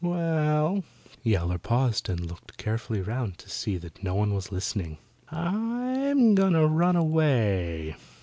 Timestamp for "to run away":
6.53-7.95